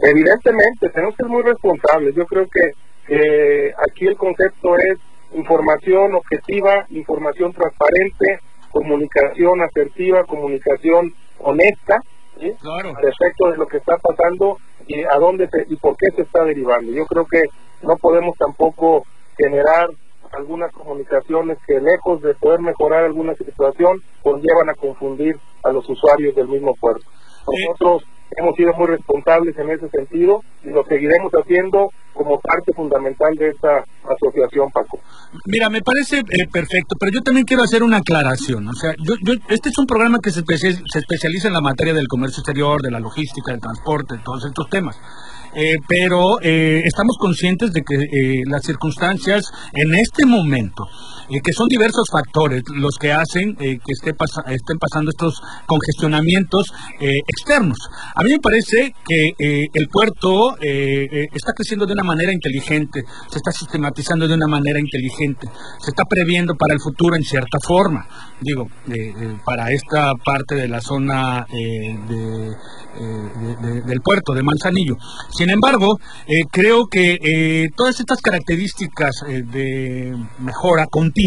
Evidentemente, 0.00 0.88
tenemos 0.88 1.14
que 1.16 1.24
ser 1.24 1.30
muy 1.30 1.42
responsables. 1.42 2.14
Yo 2.14 2.24
creo 2.24 2.46
que 2.48 3.72
aquí 3.86 4.06
el 4.06 4.16
concepto 4.16 4.74
es 4.78 4.98
información 5.36 6.14
objetiva, 6.14 6.86
información 6.88 7.52
transparente, 7.52 8.40
comunicación 8.70 9.60
asertiva, 9.60 10.24
comunicación 10.24 11.12
honesta 11.40 12.00
respecto 13.02 13.50
de 13.50 13.56
lo 13.56 13.66
que 13.66 13.78
está 13.78 13.96
pasando 13.96 14.58
y 14.86 15.02
a 15.02 15.18
dónde 15.18 15.48
y 15.68 15.76
por 15.76 15.96
qué 15.96 16.10
se 16.12 16.22
está 16.22 16.44
derivando. 16.44 16.92
Yo 16.92 17.04
creo 17.06 17.26
que 17.26 17.42
no 17.82 17.96
podemos 17.96 18.36
tampoco 18.36 19.04
generar 19.36 19.90
algunas 20.32 20.72
comunicaciones 20.72 21.58
que 21.66 21.80
lejos 21.80 22.22
de 22.22 22.34
poder 22.34 22.60
mejorar 22.60 23.04
alguna 23.04 23.34
situación 23.34 24.02
conllevan 24.22 24.68
a 24.68 24.74
confundir 24.74 25.36
a 25.64 25.72
los 25.72 25.88
usuarios 25.88 26.34
del 26.34 26.48
mismo 26.48 26.74
puerto. 26.74 27.04
Nosotros 27.68 28.02
hemos 28.36 28.54
sido 28.56 28.72
muy 28.74 28.86
responsables 28.86 29.56
en 29.58 29.70
ese 29.70 29.88
sentido 29.88 30.42
y 30.64 30.68
lo 30.68 30.84
seguiremos 30.84 31.32
haciendo 31.32 31.90
como 32.12 32.38
parte 32.40 32.72
fundamental 32.74 33.32
de 33.36 33.48
esta 33.48 33.84
asociación, 34.04 34.70
Paco. 34.72 34.98
Mira, 35.46 35.70
me 35.70 35.80
parece 35.82 36.18
eh, 36.18 36.48
perfecto, 36.52 36.96
pero 36.98 37.12
yo 37.12 37.20
también 37.22 37.46
quiero 37.46 37.62
hacer 37.62 37.82
una 37.82 37.98
aclaración. 37.98 38.66
O 38.68 38.74
sea, 38.74 38.92
yo, 38.98 39.14
este 39.48 39.68
es 39.68 39.78
un 39.78 39.86
programa 39.86 40.18
que 40.22 40.30
se, 40.30 40.42
se 40.44 40.98
especializa 40.98 41.48
en 41.48 41.54
la 41.54 41.60
materia 41.60 41.94
del 41.94 42.08
comercio 42.08 42.40
exterior, 42.40 42.82
de 42.82 42.90
la 42.90 43.00
logística, 43.00 43.52
del 43.52 43.60
transporte, 43.60 44.16
todos 44.24 44.44
estos 44.46 44.68
temas. 44.68 44.98
eh, 45.54 45.74
pero 45.88 46.40
eh, 46.42 46.82
estamos 46.84 47.16
conscientes 47.18 47.72
de 47.72 47.82
que 47.82 47.94
eh, 47.94 48.42
las 48.46 48.62
circunstancias 48.62 49.50
en 49.72 49.94
este 49.94 50.26
momento, 50.26 50.84
que 51.28 51.52
son 51.52 51.68
diversos 51.68 52.06
factores 52.10 52.62
los 52.74 52.96
que 52.96 53.12
hacen 53.12 53.54
que 53.56 53.78
esté 53.86 54.10
estén 54.10 54.78
pasando 54.78 55.10
estos 55.10 55.40
congestionamientos 55.66 56.72
externos. 57.00 57.78
A 58.14 58.22
mí 58.22 58.30
me 58.32 58.38
parece 58.38 58.94
que 59.06 59.68
el 59.72 59.88
puerto 59.88 60.56
está 60.58 61.52
creciendo 61.52 61.86
de 61.86 61.92
una 61.92 62.04
manera 62.04 62.32
inteligente, 62.32 63.02
se 63.30 63.38
está 63.38 63.52
sistematizando 63.52 64.26
de 64.26 64.34
una 64.34 64.46
manera 64.46 64.80
inteligente, 64.80 65.48
se 65.80 65.90
está 65.90 66.04
previendo 66.04 66.54
para 66.54 66.74
el 66.74 66.80
futuro 66.80 67.16
en 67.16 67.22
cierta 67.22 67.58
forma, 67.60 68.06
digo, 68.40 68.68
para 69.44 69.70
esta 69.70 70.12
parte 70.24 70.54
de 70.54 70.68
la 70.68 70.80
zona 70.80 71.46
de 71.48 72.56
eh, 73.00 73.82
del 73.86 74.00
puerto 74.00 74.34
de 74.34 74.42
Manzanillo. 74.42 74.96
Sin 75.30 75.50
embargo, 75.50 75.98
eh, 76.26 76.42
creo 76.50 76.86
que 76.86 77.18
eh, 77.20 77.68
todas 77.76 78.00
estas 78.00 78.20
características 78.20 79.22
de 79.28 80.16
mejora 80.40 80.86
continua 80.86 81.17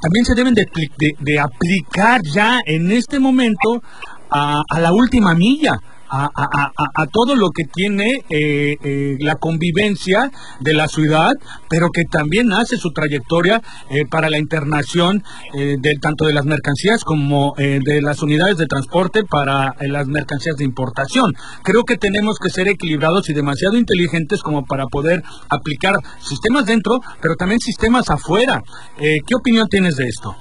también 0.00 0.24
se 0.24 0.34
deben 0.34 0.54
de, 0.54 1.38
aplicar 1.38 2.22
ya 2.22 2.60
en 2.64 2.90
este 2.92 3.18
momento 3.18 3.82
a 4.30 4.80
la 4.80 4.92
última 4.92 5.34
milla 5.34 5.78
a, 6.12 7.06
todo 7.10 7.36
lo 7.36 7.50
que 7.50 7.64
tiene 7.64 8.22
eh, 8.28 8.76
eh, 8.82 9.16
la 9.20 9.36
convivencia 9.36 10.30
de 10.60 10.74
la 10.74 10.88
ciudad, 10.88 11.30
pero 11.68 11.88
que 11.90 12.04
también 12.04 12.52
hace 12.52 12.76
su 12.76 12.90
trayectoria 12.92 13.62
eh, 13.90 14.04
para 14.10 14.28
la 14.28 14.38
internación 14.38 15.22
del, 15.54 16.00
tanto 16.00 16.26
de 16.26 16.34
las 16.34 16.44
mercancías 16.44 17.04
como 17.04 17.54
de 17.56 18.02
las 18.02 18.22
unidades 18.22 18.56
de 18.58 18.66
transporte 18.66 19.22
para 19.24 19.74
las 19.80 20.06
mercancías 20.06 20.56
de 20.56 20.64
importación. 20.64 21.32
Creo 21.62 21.84
que 21.84 21.96
tenemos 21.96 22.38
que 22.38 22.50
ser 22.50 22.68
equilibrados 22.68 23.28
y 23.28 23.34
demasiado 23.34 23.76
inteligentes 23.76 24.42
como 24.42 24.64
para 24.64 24.86
poder 24.86 25.22
aplicar 25.50 25.94
sistemas 26.20 26.66
dentro, 26.66 27.00
pero 27.20 27.36
también 27.36 27.60
sistemas 27.60 28.10
afuera. 28.10 28.62
¿Qué 28.98 29.34
opinión 29.34 29.68
tienes 29.68 29.96
de 29.96 30.04
esto? 30.04 30.34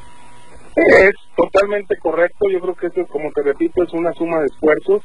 Es 0.76 1.14
totalmente 1.36 1.98
correcto. 1.98 2.50
Yo 2.52 2.60
creo 2.62 2.76
que 2.76 2.88
esto, 2.88 3.06
como 3.12 3.32
te 3.32 3.44
repito, 3.44 3.84
es 3.84 3.94
una 3.94 4.14
suma 4.14 4.40
de 4.40 4.48
esfuerzos 4.48 5.02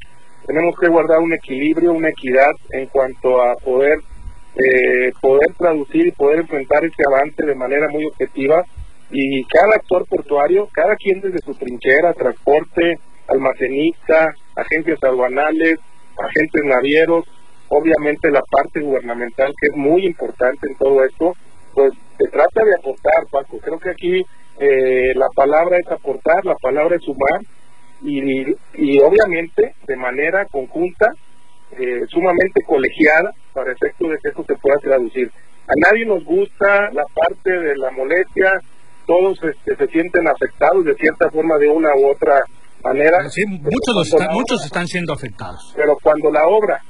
tenemos 0.47 0.75
que 0.81 0.89
guardar 0.89 1.19
un 1.19 1.33
equilibrio, 1.33 1.93
una 1.93 2.11
equidad 2.11 2.53
en 2.71 2.87
cuanto 2.87 3.43
a 3.43 3.55
poder 3.57 3.99
eh, 4.57 5.13
poder 5.21 5.53
traducir 5.59 6.07
y 6.07 6.13
poder 6.13 6.41
enfrentar 6.41 6.83
ese 6.83 7.03
avance 7.07 7.45
de 7.45 7.55
manera 7.55 7.89
muy 7.91 8.07
objetiva 8.07 8.65
y 9.11 9.45
cada 9.45 9.77
actor 9.77 10.07
portuario, 10.09 10.69
cada 10.73 10.97
quien 10.97 11.21
desde 11.21 11.41
su 11.45 11.55
trinchera, 11.55 12.15
transporte, 12.15 12.99
almacenista, 13.29 14.33
agencias 14.57 14.99
aduanales, 15.03 15.79
agentes 16.17 16.63
navieros, 16.65 17.25
obviamente 17.69 18.31
la 18.31 18.41
parte 18.51 18.81
gubernamental 18.81 19.53
que 19.61 19.67
es 19.67 19.77
muy 19.77 20.07
importante 20.07 20.67
en 20.69 20.77
todo 20.77 21.05
esto, 21.05 21.35
pues 21.75 21.93
se 22.17 22.29
trata 22.31 22.65
de 22.65 22.75
aportar, 22.79 23.27
Paco. 23.31 23.59
Creo 23.59 23.79
que 23.79 23.91
aquí 23.91 24.25
eh, 24.59 25.13
la 25.15 25.29
palabra 25.35 25.77
es 25.77 25.87
aportar, 25.93 26.45
la 26.47 26.55
palabra 26.55 26.97
es 26.97 27.03
sumar 27.03 27.41
y, 28.03 28.21
y 28.75 29.01
obviamente 29.01 29.75
de 29.87 29.97
manera 29.97 30.45
conjunta, 30.47 31.13
eh, 31.73 32.03
sumamente 32.09 32.63
colegiada, 32.67 33.33
para 33.53 33.73
efecto 33.73 34.09
de 34.09 34.19
que 34.23 34.29
esto 34.29 34.45
se 34.47 34.55
pueda 34.57 34.77
traducir. 34.79 35.31
A 35.67 35.75
nadie 35.77 36.07
nos 36.07 36.25
gusta 36.25 36.91
la 36.93 37.05
parte 37.15 37.51
de 37.51 37.77
la 37.77 37.91
molestia, 37.91 38.53
todos 39.07 39.39
este, 39.43 39.77
se 39.77 39.87
sienten 39.89 40.29
afectados 40.29 40.85
de 40.85 40.95
cierta 40.95 41.31
forma, 41.31 41.57
de 41.59 41.69
una 41.69 41.89
u 41.97 42.11
otra 42.11 42.43
manera. 42.85 43.29
Sí, 43.31 43.45
muchos, 43.47 44.07
están, 44.07 44.33
muchos 44.33 44.65
están 44.65 44.87
siendo 44.87 45.13
afectados. 45.13 45.73
Pero 45.75 45.97
cuando 46.03 46.31
la 46.31 46.43
obra 46.47 46.81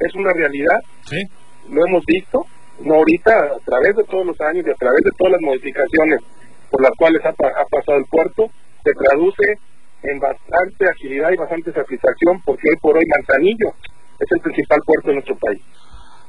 es 0.00 0.14
una 0.14 0.32
realidad, 0.32 0.78
¿Sí? 1.04 1.22
lo 1.70 1.86
hemos 1.86 2.04
visto, 2.04 2.44
no 2.80 2.96
ahorita, 2.96 3.32
a 3.32 3.58
través 3.64 3.96
de 3.96 4.04
todos 4.04 4.26
los 4.26 4.40
años 4.40 4.64
y 4.66 4.70
a 4.70 4.74
través 4.74 5.02
de 5.02 5.10
todas 5.16 5.32
las 5.32 5.40
modificaciones 5.40 6.20
por 6.70 6.82
las 6.82 6.92
cuales 6.98 7.24
ha, 7.24 7.30
ha 7.30 7.64
pasado 7.70 7.98
el 7.98 8.06
puerto, 8.10 8.50
se 8.86 8.92
traduce 8.92 9.58
en 10.02 10.20
bastante 10.20 10.88
agilidad 10.88 11.32
y 11.32 11.36
bastante 11.36 11.72
satisfacción 11.72 12.40
porque 12.44 12.68
hoy 12.70 12.76
por 12.80 12.96
hoy 12.96 13.04
Manzanillo 13.06 13.74
es 14.20 14.28
el 14.30 14.40
principal 14.40 14.78
puerto 14.86 15.08
de 15.08 15.14
nuestro 15.14 15.36
país. 15.36 15.62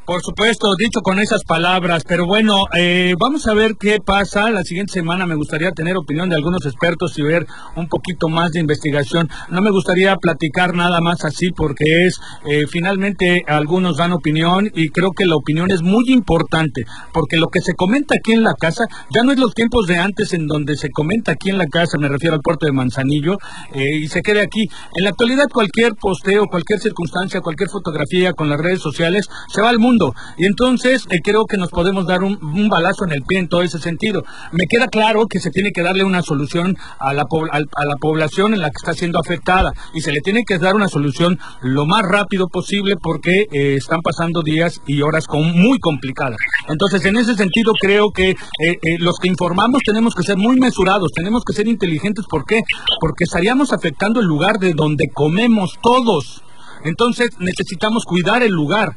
Por 0.07 0.21
supuesto, 0.21 0.73
dicho 0.79 1.01
con 1.01 1.19
esas 1.19 1.43
palabras, 1.43 2.03
pero 2.07 2.25
bueno, 2.25 2.63
eh, 2.79 3.13
vamos 3.19 3.45
a 3.45 3.53
ver 3.53 3.73
qué 3.77 3.99
pasa. 3.99 4.49
La 4.51 4.63
siguiente 4.63 4.93
semana 4.93 5.25
me 5.25 5.35
gustaría 5.35 5.71
tener 5.71 5.97
opinión 5.97 6.29
de 6.29 6.37
algunos 6.37 6.65
expertos 6.65 7.19
y 7.19 7.23
ver 7.23 7.45
un 7.75 7.89
poquito 7.89 8.29
más 8.29 8.53
de 8.53 8.61
investigación. 8.61 9.27
No 9.49 9.61
me 9.61 9.69
gustaría 9.69 10.15
platicar 10.15 10.73
nada 10.73 11.01
más 11.01 11.25
así 11.25 11.49
porque 11.49 11.83
es, 11.83 12.21
eh, 12.49 12.61
finalmente 12.71 13.43
algunos 13.47 13.97
dan 13.97 14.13
opinión 14.13 14.71
y 14.73 14.87
creo 14.91 15.11
que 15.11 15.25
la 15.25 15.35
opinión 15.35 15.71
es 15.71 15.81
muy 15.81 16.05
importante 16.07 16.85
porque 17.11 17.35
lo 17.35 17.49
que 17.49 17.59
se 17.59 17.73
comenta 17.73 18.15
aquí 18.17 18.31
en 18.31 18.43
la 18.43 18.53
casa 18.53 18.85
ya 19.13 19.23
no 19.23 19.33
es 19.33 19.39
los 19.39 19.53
tiempos 19.53 19.87
de 19.87 19.97
antes 19.97 20.31
en 20.31 20.47
donde 20.47 20.77
se 20.77 20.89
comenta 20.89 21.33
aquí 21.33 21.49
en 21.49 21.57
la 21.57 21.67
casa, 21.67 21.97
me 21.97 22.07
refiero 22.07 22.33
al 22.33 22.41
puerto 22.41 22.65
de 22.65 22.71
Manzanillo, 22.71 23.33
eh, 23.73 23.97
y 24.01 24.07
se 24.07 24.21
quede 24.21 24.39
aquí. 24.39 24.69
En 24.95 25.03
la 25.03 25.09
actualidad 25.09 25.47
cualquier 25.51 25.95
posteo, 25.95 26.45
cualquier 26.45 26.79
circunstancia, 26.79 27.41
cualquier 27.41 27.69
fotografía 27.69 28.31
con 28.31 28.49
las 28.49 28.61
redes 28.61 28.79
sociales 28.79 29.27
se 29.53 29.61
va 29.61 29.67
al 29.67 29.79
mundo 29.79 29.96
y 30.37 30.45
entonces 30.45 31.05
eh, 31.09 31.19
creo 31.23 31.45
que 31.45 31.57
nos 31.57 31.69
podemos 31.69 32.05
dar 32.05 32.23
un, 32.23 32.37
balazo 32.69 33.05
en 33.05 33.11
el 33.11 33.23
pie 33.23 33.39
en 33.39 33.47
todo 33.47 33.61
ese 33.61 33.79
sentido. 33.79 34.23
Me 34.51 34.67
queda 34.67 34.87
claro 34.87 35.25
que 35.27 35.39
se 35.39 35.51
tiene 35.51 35.71
que 35.71 35.81
darle 35.81 36.03
una 36.03 36.21
solución 36.21 36.75
a 36.99 37.13
la, 37.13 37.23
a, 37.51 37.85
la 37.85 37.95
población 37.99 38.53
en 38.53 38.61
la 38.61 38.67
que 38.69 38.77
está 38.77 38.93
siendo 38.93 39.19
afectada 39.19 39.71
y 39.93 40.01
se 40.01 40.11
le 40.11 40.19
tiene 40.21 40.43
que 40.45 40.57
dar 40.57 40.75
una 40.75 40.87
solución 40.87 41.37
lo 41.61 41.85
más 41.85 42.03
rápido 42.03 42.47
posible 42.47 42.95
porque 43.01 43.45
eh, 43.51 43.75
están 43.75 44.01
pasando 44.01 44.41
días 44.41 44.81
y 44.85 45.01
horas 45.01 45.25
muy 45.29 45.79
complicadas. 45.79 46.37
Entonces, 46.67 47.05
en 47.05 47.17
ese 47.17 47.35
sentido, 47.35 47.73
creo 47.79 48.11
que 48.13 48.31
eh, 48.31 48.97
los 48.99 49.17
que 49.19 49.29
informamos 49.29 49.81
tenemos 49.85 50.13
que 50.13 50.23
ser 50.23 50.37
muy 50.37 50.57
mesurados, 50.57 51.11
tenemos 51.13 51.43
que 51.43 51.53
ser 51.53 51.67
inteligentes. 51.67 52.25
¿Por 52.29 52.45
qué? 52.45 52.61
Porque 52.99 53.23
estaríamos 53.23 53.71
afectando 53.71 54.19
el 54.19 54.25
lugar 54.25 54.57
de 54.59 54.73
donde 54.73 55.09
comemos 55.13 55.73
todos. 55.81 56.43
Entonces 56.83 57.29
necesitamos 57.39 58.03
cuidar 58.05 58.43
el 58.43 58.51
lugar. 58.51 58.95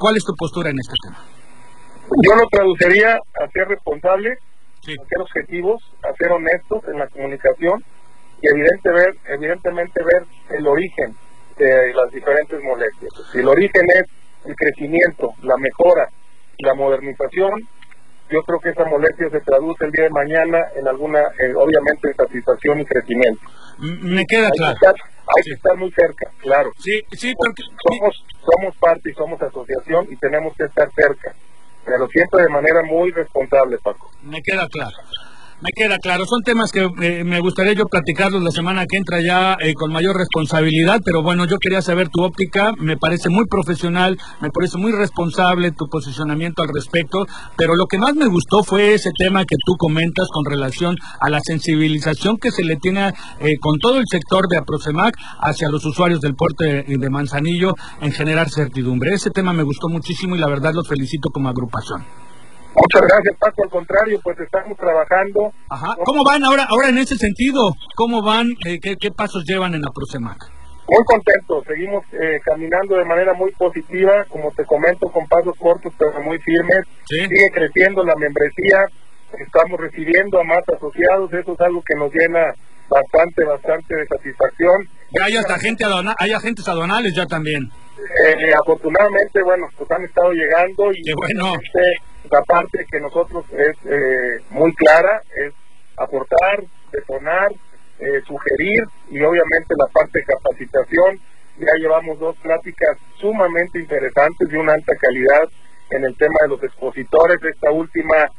¿Cuál 0.00 0.16
es 0.16 0.24
tu 0.24 0.32
postura 0.34 0.70
en 0.70 0.76
este 0.80 0.94
tema? 1.04 1.20
Yo 2.24 2.34
lo 2.34 2.48
traduciría 2.50 3.16
a 3.16 3.46
ser 3.52 3.68
responsable, 3.68 4.32
a 4.32 5.04
ser 5.06 5.20
objetivos, 5.20 5.76
a 6.02 6.16
ser 6.16 6.32
honestos 6.32 6.80
en 6.88 6.98
la 6.98 7.06
comunicación 7.08 7.84
y 8.40 8.48
evidente 8.48 8.90
ver, 8.90 9.14
evidentemente 9.28 10.02
ver 10.02 10.24
el 10.56 10.66
origen 10.66 11.14
de 11.58 11.92
las 11.92 12.10
diferentes 12.12 12.62
molestias. 12.64 13.12
Si 13.30 13.40
el 13.40 13.48
origen 13.48 13.84
es 13.88 14.04
el 14.46 14.56
crecimiento, 14.56 15.34
la 15.42 15.58
mejora 15.58 16.08
la 16.60 16.74
modernización, 16.74 17.52
yo 18.30 18.42
creo 18.42 18.60
que 18.60 18.70
esa 18.70 18.84
molestia 18.84 19.28
se 19.30 19.40
traduce 19.40 19.84
el 19.84 19.92
día 19.92 20.04
de 20.04 20.10
mañana 20.10 20.58
en 20.76 20.86
alguna, 20.86 21.20
eh, 21.38 21.54
obviamente, 21.54 22.14
satisfacción 22.14 22.80
y 22.80 22.84
crecimiento. 22.84 23.40
Me 23.78 24.24
queda 24.26 24.50
claro 24.50 24.76
hay 25.36 25.42
que 25.42 25.54
estar 25.54 25.76
muy 25.76 25.90
cerca, 25.92 26.30
claro. 26.38 26.72
Sí, 26.78 27.00
sí, 27.12 27.34
porque... 27.36 27.62
Somos, 27.62 28.24
somos 28.44 28.76
parte 28.76 29.10
y 29.10 29.14
somos 29.14 29.40
asociación 29.40 30.06
y 30.10 30.16
tenemos 30.16 30.56
que 30.56 30.64
estar 30.64 30.90
cerca, 30.92 31.34
pero 31.84 32.06
siempre 32.08 32.42
de 32.42 32.48
manera 32.48 32.82
muy 32.82 33.10
responsable, 33.12 33.78
Paco. 33.78 34.10
Me 34.22 34.42
queda 34.42 34.66
claro. 34.68 34.96
Me 35.62 35.72
queda 35.76 35.98
claro, 35.98 36.24
son 36.24 36.40
temas 36.42 36.72
que 36.72 36.88
eh, 37.02 37.22
me 37.22 37.38
gustaría 37.40 37.74
yo 37.74 37.84
platicarlos 37.84 38.42
la 38.42 38.50
semana 38.50 38.86
que 38.86 38.96
entra 38.96 39.20
ya 39.20 39.58
eh, 39.60 39.74
con 39.74 39.92
mayor 39.92 40.16
responsabilidad, 40.16 41.02
pero 41.04 41.22
bueno, 41.22 41.44
yo 41.44 41.58
quería 41.58 41.82
saber 41.82 42.08
tu 42.08 42.22
óptica, 42.22 42.72
me 42.78 42.96
parece 42.96 43.28
muy 43.28 43.44
profesional, 43.44 44.16
me 44.40 44.48
parece 44.48 44.78
muy 44.78 44.90
responsable 44.90 45.70
tu 45.72 45.86
posicionamiento 45.90 46.62
al 46.62 46.70
respecto, 46.74 47.26
pero 47.58 47.74
lo 47.74 47.84
que 47.88 47.98
más 47.98 48.14
me 48.14 48.26
gustó 48.26 48.64
fue 48.64 48.94
ese 48.94 49.10
tema 49.18 49.44
que 49.44 49.56
tú 49.66 49.74
comentas 49.76 50.28
con 50.32 50.46
relación 50.46 50.96
a 51.20 51.28
la 51.28 51.40
sensibilización 51.40 52.38
que 52.38 52.52
se 52.52 52.64
le 52.64 52.76
tiene 52.76 53.08
eh, 53.08 53.58
con 53.60 53.78
todo 53.80 53.98
el 53.98 54.06
sector 54.10 54.48
de 54.48 54.56
Aprocemac 54.56 55.14
hacia 55.40 55.68
los 55.68 55.84
usuarios 55.84 56.22
del 56.22 56.36
puerto 56.36 56.64
de, 56.64 56.84
de 56.86 57.10
Manzanillo 57.10 57.74
en 58.00 58.12
generar 58.12 58.48
certidumbre. 58.48 59.10
Ese 59.12 59.28
tema 59.28 59.52
me 59.52 59.62
gustó 59.62 59.90
muchísimo 59.90 60.36
y 60.36 60.38
la 60.38 60.48
verdad 60.48 60.72
los 60.72 60.88
felicito 60.88 61.28
como 61.28 61.50
agrupación. 61.50 62.29
Muchas 62.80 63.02
gracias, 63.02 63.36
Paco. 63.38 63.62
Al 63.64 63.70
contrario, 63.70 64.20
pues 64.22 64.40
estamos 64.40 64.76
trabajando. 64.78 65.52
Ajá. 65.68 65.96
¿Cómo 66.02 66.24
van 66.24 66.42
ahora 66.44 66.64
ahora 66.64 66.88
en 66.88 66.98
ese 66.98 67.16
sentido? 67.16 67.74
¿Cómo 67.94 68.22
van? 68.22 68.48
Eh, 68.64 68.80
qué, 68.80 69.10
pasos 69.10 69.44
llevan 69.44 69.74
en 69.74 69.82
la 69.82 69.90
Prosemac? 69.92 70.38
Muy 70.88 71.04
contentos. 71.04 71.64
Seguimos 71.68 72.04
eh, 72.12 72.40
caminando 72.42 72.96
de 72.96 73.04
manera 73.04 73.34
muy 73.34 73.50
positiva, 73.52 74.24
como 74.28 74.50
te 74.52 74.64
comento, 74.64 75.08
con 75.08 75.26
pasos 75.28 75.54
cortos 75.58 75.92
pero 75.98 76.22
muy 76.22 76.38
firmes. 76.38 76.86
Sigue 77.04 77.50
creciendo 77.52 78.02
la 78.02 78.16
membresía. 78.16 78.78
Estamos 79.38 79.78
recibiendo 79.78 80.40
a 80.40 80.44
más 80.44 80.64
asociados. 80.74 81.32
Eso 81.32 81.52
es 81.52 81.60
algo 81.60 81.82
que 81.86 81.94
nos 81.94 82.10
llena 82.14 82.54
bastante, 82.88 83.44
bastante 83.44 83.94
de 83.94 84.06
satisfacción. 84.06 84.88
Ya 85.12 85.24
hay 85.26 85.36
hasta 85.36 85.58
gente 85.58 85.84
hay 86.18 86.32
agentes 86.32 86.66
aduanales 86.66 87.14
ya 87.14 87.26
también. 87.26 87.70
Eh, 88.00 88.52
afortunadamente, 88.58 89.42
bueno, 89.42 89.66
pues 89.76 89.90
han 89.90 90.02
estado 90.02 90.32
llegando 90.32 90.90
y 90.92 91.02
Qué 91.02 91.12
bueno. 91.14 91.54
Este, 91.54 92.09
la 92.30 92.42
parte 92.42 92.86
que 92.90 93.00
nosotros 93.00 93.44
es 93.52 93.76
eh, 93.86 94.42
muy 94.50 94.72
clara, 94.74 95.22
es 95.36 95.54
aportar, 95.96 96.64
detonar, 96.92 97.52
eh, 97.98 98.20
sugerir 98.26 98.82
y 99.10 99.22
obviamente 99.22 99.74
la 99.76 99.86
parte 99.92 100.20
de 100.20 100.24
capacitación 100.24 101.20
ya 101.58 101.72
llevamos 101.78 102.18
dos 102.18 102.36
pláticas 102.38 102.96
sumamente 103.18 103.78
interesantes 103.78 104.48
de 104.48 104.58
una 104.58 104.72
alta 104.72 104.94
calidad 104.96 105.48
en 105.90 106.04
el 106.04 106.16
tema 106.16 106.36
de 106.42 106.48
los 106.48 106.62
expositores. 106.62 107.42
Esta 107.42 107.70
última 107.70 108.30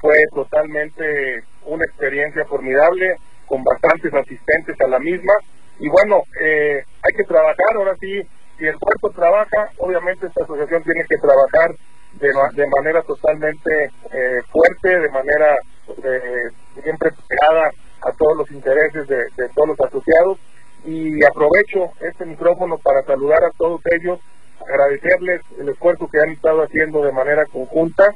fue 0.00 0.16
totalmente 0.32 1.42
una 1.64 1.84
experiencia 1.84 2.44
formidable, 2.44 3.16
con 3.46 3.64
bastantes 3.64 4.12
asistentes 4.14 4.80
a 4.80 4.86
la 4.86 4.98
misma. 4.98 5.32
Y 5.80 5.88
bueno, 5.88 6.22
eh, 6.40 6.84
hay 7.02 7.12
que 7.16 7.24
trabajar, 7.24 7.74
ahora 7.74 7.94
sí, 8.00 8.22
si 8.58 8.66
el 8.66 8.78
puerto 8.78 9.10
trabaja, 9.10 9.70
obviamente 9.78 10.26
esta 10.26 10.44
asociación 10.44 10.82
tiene 10.82 11.04
que 11.08 11.16
trabajar 11.16 11.74
de, 12.20 12.28
de 12.54 12.66
manera 12.68 13.02
totalmente 13.02 13.90
eh, 14.12 14.42
fuerte, 14.50 15.00
de 15.00 15.08
manera 15.10 15.56
eh, 16.04 16.50
siempre 16.82 17.10
pegada 17.28 17.70
a 18.02 18.12
todos 18.12 18.36
los 18.38 18.50
intereses 18.50 19.06
de, 19.08 19.16
de 19.36 19.48
todos 19.54 19.68
los 19.68 19.80
asociados. 19.80 20.38
Y 20.84 21.24
aprovecho 21.24 21.92
este 22.00 22.24
micrófono 22.24 22.78
para 22.78 23.02
saludar 23.02 23.42
a 23.44 23.50
todos 23.56 23.80
ellos, 23.90 24.20
agradecerles 24.68 25.42
el 25.58 25.68
esfuerzo 25.70 26.08
que 26.08 26.20
han 26.20 26.30
estado 26.30 26.62
haciendo 26.62 27.02
de 27.02 27.12
manera 27.12 27.44
conjunta. 27.46 28.14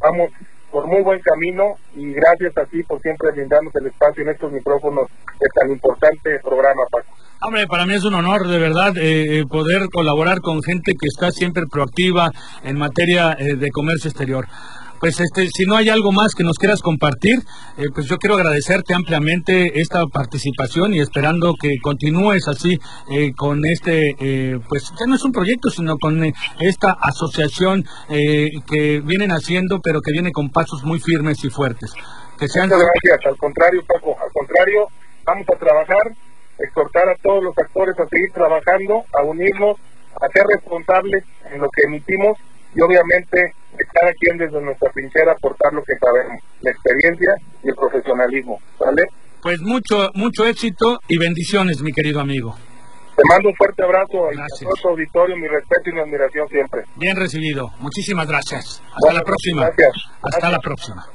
Vamos 0.00 0.30
por 0.72 0.86
muy 0.86 1.02
buen 1.02 1.20
camino 1.20 1.76
y 1.94 2.12
gracias 2.12 2.56
a 2.56 2.64
ti 2.64 2.82
por 2.82 3.00
siempre 3.02 3.30
brindarnos 3.32 3.72
el 3.76 3.86
espacio 3.86 4.22
en 4.22 4.30
estos 4.30 4.50
micrófonos 4.50 5.06
de 5.38 5.46
tan 5.54 5.70
importante 5.70 6.40
programa, 6.42 6.82
Paco. 6.90 7.14
Hombre, 7.44 7.66
para 7.66 7.86
mí 7.86 7.94
es 7.94 8.04
un 8.04 8.14
honor, 8.14 8.46
de 8.48 8.58
verdad, 8.58 8.96
eh, 8.96 9.40
eh, 9.40 9.44
poder 9.46 9.88
colaborar 9.92 10.40
con 10.40 10.62
gente 10.62 10.92
que 10.92 11.08
está 11.08 11.30
siempre 11.30 11.64
proactiva 11.70 12.30
en 12.62 12.78
materia 12.78 13.36
eh, 13.38 13.56
de 13.56 13.68
comercio 13.70 14.08
exterior. 14.08 14.46
Pues 15.02 15.18
este, 15.18 15.48
si 15.52 15.64
no 15.64 15.74
hay 15.74 15.88
algo 15.88 16.12
más 16.12 16.32
que 16.32 16.44
nos 16.44 16.58
quieras 16.58 16.80
compartir, 16.80 17.34
eh, 17.76 17.86
pues 17.92 18.06
yo 18.06 18.18
quiero 18.18 18.36
agradecerte 18.36 18.94
ampliamente 18.94 19.80
esta 19.80 20.06
participación 20.06 20.94
y 20.94 21.00
esperando 21.00 21.54
que 21.60 21.70
continúes 21.82 22.46
así 22.46 22.78
eh, 23.10 23.32
con 23.36 23.66
este, 23.66 24.14
eh, 24.20 24.60
pues 24.68 24.92
ya 24.96 25.06
no 25.08 25.16
es 25.16 25.24
un 25.24 25.32
proyecto, 25.32 25.70
sino 25.70 25.98
con 25.98 26.22
esta 26.60 26.92
asociación 27.00 27.82
que 28.08 29.00
vienen 29.00 29.32
haciendo, 29.32 29.80
pero 29.82 30.00
que 30.02 30.12
viene 30.12 30.30
con 30.30 30.50
pasos 30.50 30.84
muy 30.84 31.00
firmes 31.00 31.42
y 31.42 31.50
fuertes. 31.50 31.92
Que 32.38 32.46
sean... 32.46 32.68
Muchas 32.68 32.86
gracias, 33.02 33.26
al 33.26 33.36
contrario, 33.38 33.82
Paco, 33.84 34.16
al 34.22 34.30
contrario, 34.30 34.86
vamos 35.24 35.46
a 35.52 35.58
trabajar, 35.58 36.14
exhortar 36.60 37.08
a 37.08 37.16
todos 37.16 37.42
los 37.42 37.58
actores 37.58 37.98
a 37.98 38.06
seguir 38.06 38.30
trabajando, 38.32 39.02
a 39.18 39.24
unirnos, 39.24 39.78
a 40.14 40.28
ser 40.28 40.44
responsables 40.46 41.24
en 41.50 41.60
lo 41.60 41.68
que 41.70 41.82
emitimos 41.88 42.38
y 42.74 42.80
obviamente 42.80 43.54
cada 43.92 44.12
quien 44.14 44.38
desde 44.38 44.60
nuestra 44.60 44.90
trinchera 44.90 45.32
aportar 45.32 45.72
lo 45.72 45.82
que 45.82 45.94
sabemos, 45.98 46.42
la 46.60 46.70
experiencia 46.70 47.34
y 47.62 47.68
el 47.68 47.74
profesionalismo, 47.74 48.60
¿vale? 48.78 49.02
Pues 49.42 49.60
mucho, 49.60 50.10
mucho 50.14 50.46
éxito 50.46 51.00
y 51.08 51.18
bendiciones, 51.18 51.80
mi 51.82 51.92
querido 51.92 52.20
amigo. 52.20 52.56
Te 53.16 53.22
mando 53.28 53.50
un 53.50 53.54
fuerte 53.56 53.82
abrazo 53.82 54.28
a 54.28 54.46
todo 54.60 54.74
tu 54.80 54.88
auditorio, 54.88 55.36
mi 55.36 55.46
respeto 55.48 55.90
y 55.90 55.92
mi 55.92 56.00
admiración 56.00 56.48
siempre. 56.48 56.84
Bien 56.96 57.16
recibido. 57.16 57.70
Muchísimas 57.80 58.26
gracias. 58.26 58.82
Hasta 58.94 59.12
la 59.12 59.22
próxima. 59.22 59.66
Gracias. 59.66 59.92
Hasta 60.22 60.50
la 60.50 60.58
próxima. 60.60 61.06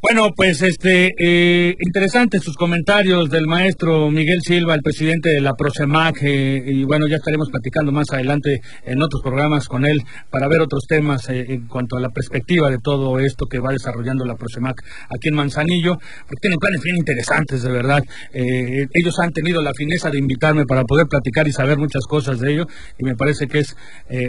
Bueno, 0.00 0.28
pues 0.36 0.62
este 0.62 1.10
eh, 1.18 1.74
interesantes 1.80 2.44
sus 2.44 2.54
comentarios 2.54 3.30
del 3.30 3.48
maestro 3.48 4.08
Miguel 4.12 4.38
Silva, 4.42 4.76
el 4.76 4.80
presidente 4.80 5.28
de 5.30 5.40
la 5.40 5.54
Prosemac, 5.54 6.22
eh, 6.22 6.62
y 6.66 6.84
bueno, 6.84 7.08
ya 7.08 7.16
estaremos 7.16 7.48
platicando 7.50 7.90
más 7.90 8.08
adelante 8.12 8.60
en 8.84 9.02
otros 9.02 9.20
programas 9.22 9.66
con 9.66 9.84
él 9.84 10.00
para 10.30 10.46
ver 10.46 10.60
otros 10.60 10.84
temas 10.86 11.28
eh, 11.30 11.46
en 11.48 11.66
cuanto 11.66 11.96
a 11.96 12.00
la 12.00 12.10
perspectiva 12.10 12.70
de 12.70 12.78
todo 12.78 13.18
esto 13.18 13.46
que 13.46 13.58
va 13.58 13.72
desarrollando 13.72 14.24
la 14.24 14.36
Prosemac 14.36 14.80
aquí 15.10 15.30
en 15.30 15.34
Manzanillo, 15.34 15.98
porque 16.28 16.42
tienen 16.42 16.60
planes 16.60 16.80
bien 16.80 16.98
interesantes, 16.98 17.64
de 17.64 17.72
verdad. 17.72 18.00
ellos 18.32 19.18
han 19.18 19.32
tenido 19.32 19.62
la 19.62 19.72
fineza 19.74 20.10
de 20.10 20.18
invitarme 20.20 20.64
para 20.64 20.84
poder 20.84 21.08
platicar 21.08 21.48
y 21.48 21.52
saber 21.52 21.76
muchas 21.76 22.04
cosas 22.08 22.38
de 22.38 22.52
ello, 22.52 22.66
y 23.00 23.04
me 23.04 23.16
parece 23.16 23.48
que 23.48 23.58
es 23.58 23.76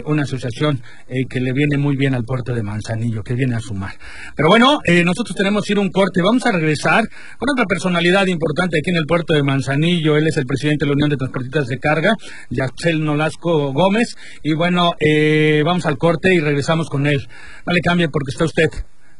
una 0.04 0.24
asociación 0.24 0.82
que 1.28 1.40
le 1.40 1.52
viene 1.52 1.78
muy 1.78 1.96
bien 1.96 2.14
al 2.14 2.24
puerto 2.24 2.52
de 2.52 2.64
Manzanillo, 2.64 3.22
que 3.22 3.34
viene 3.34 3.54
a 3.54 3.60
sumar. 3.60 3.92
Pero 4.34 4.48
bueno, 4.48 4.80
nosotros 5.04 5.36
tenemos 5.36 5.59
ir 5.68 5.78
un 5.78 5.90
corte. 5.90 6.22
Vamos 6.22 6.46
a 6.46 6.52
regresar 6.52 7.04
con 7.38 7.50
otra 7.50 7.66
personalidad 7.66 8.26
importante 8.26 8.78
aquí 8.78 8.90
en 8.90 8.96
el 8.96 9.06
puerto 9.06 9.34
de 9.34 9.42
Manzanillo. 9.42 10.16
Él 10.16 10.26
es 10.28 10.36
el 10.36 10.46
presidente 10.46 10.84
de 10.84 10.90
la 10.90 10.94
Unión 10.94 11.10
de 11.10 11.16
Transportistas 11.16 11.66
de 11.66 11.78
Carga, 11.78 12.14
Yaxel 12.50 13.04
Nolasco 13.04 13.72
Gómez. 13.72 14.16
Y 14.42 14.54
bueno, 14.54 14.92
eh, 15.00 15.62
vamos 15.64 15.86
al 15.86 15.98
corte 15.98 16.32
y 16.34 16.40
regresamos 16.40 16.88
con 16.88 17.06
él. 17.06 17.28
No 17.66 17.72
le 17.72 17.80
cambie 17.80 18.08
porque 18.08 18.30
está 18.30 18.44
usted 18.44 18.68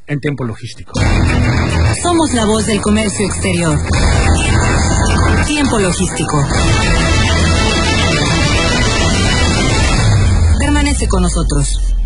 en 0.07 0.19
tiempo 0.21 0.45
logístico. 0.45 0.93
Somos 2.03 2.33
la 2.35 2.45
voz 2.45 2.67
del 2.67 2.81
comercio 2.81 3.27
exterior. 3.27 3.79
Tiempo 5.47 5.79
logístico. 5.79 6.47
Permanece 10.59 11.07
con 11.09 11.23
nosotros. 11.23 12.00